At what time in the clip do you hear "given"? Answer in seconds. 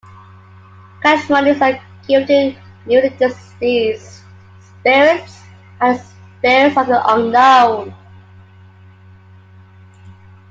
2.07-2.25